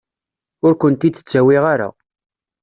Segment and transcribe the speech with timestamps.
[0.65, 1.89] Ur kent-id-ttawiɣ ara.